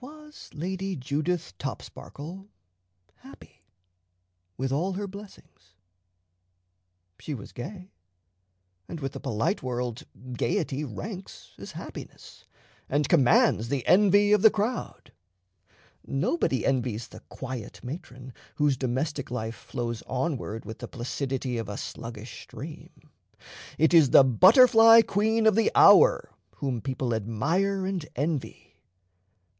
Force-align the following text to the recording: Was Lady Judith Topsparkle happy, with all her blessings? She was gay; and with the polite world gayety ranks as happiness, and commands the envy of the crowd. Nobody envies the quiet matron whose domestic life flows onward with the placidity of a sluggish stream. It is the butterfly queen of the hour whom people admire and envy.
Was 0.00 0.50
Lady 0.52 0.96
Judith 0.96 1.56
Topsparkle 1.58 2.48
happy, 3.18 3.62
with 4.56 4.72
all 4.72 4.94
her 4.94 5.06
blessings? 5.06 5.74
She 7.20 7.32
was 7.34 7.52
gay; 7.52 7.92
and 8.88 8.98
with 8.98 9.12
the 9.12 9.20
polite 9.20 9.62
world 9.62 10.02
gayety 10.32 10.82
ranks 10.82 11.52
as 11.58 11.70
happiness, 11.72 12.44
and 12.88 13.08
commands 13.08 13.68
the 13.68 13.86
envy 13.86 14.32
of 14.32 14.42
the 14.42 14.50
crowd. 14.50 15.12
Nobody 16.04 16.66
envies 16.66 17.06
the 17.06 17.20
quiet 17.28 17.78
matron 17.84 18.32
whose 18.56 18.76
domestic 18.76 19.30
life 19.30 19.54
flows 19.54 20.02
onward 20.08 20.64
with 20.64 20.80
the 20.80 20.88
placidity 20.88 21.56
of 21.58 21.68
a 21.68 21.76
sluggish 21.76 22.42
stream. 22.42 22.90
It 23.78 23.94
is 23.94 24.10
the 24.10 24.24
butterfly 24.24 25.02
queen 25.02 25.46
of 25.46 25.54
the 25.54 25.70
hour 25.76 26.34
whom 26.56 26.80
people 26.80 27.14
admire 27.14 27.86
and 27.86 28.04
envy. 28.16 28.70